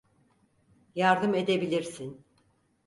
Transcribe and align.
Yardım 0.95 1.33
edebilirsin. 1.33 2.25